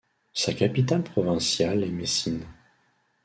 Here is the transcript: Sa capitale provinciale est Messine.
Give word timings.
Sa 0.33 0.55
capitale 0.55 1.03
provinciale 1.03 1.83
est 1.83 1.89
Messine. 1.91 2.47